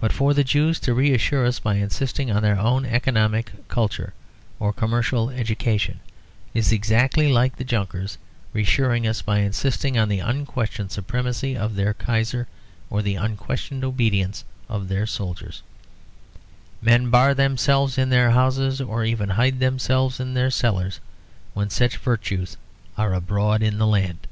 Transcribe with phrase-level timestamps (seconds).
[0.00, 4.14] But for the Jews to reassure us by insisting on their own economic culture
[4.58, 6.00] or commercial education
[6.54, 8.16] is exactly like the Junkers
[8.54, 12.48] reassuring us by insisting on the unquestioned supremacy of their Kaiser
[12.88, 15.62] or the unquestioned obedience of their soldiers.
[16.80, 21.00] Men bar themselves in their houses, or even hide themselves in their cellars,
[21.52, 22.56] when such virtues
[22.96, 24.26] are abroad in the land.